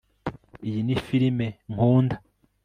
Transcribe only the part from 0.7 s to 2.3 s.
ni firime nkunda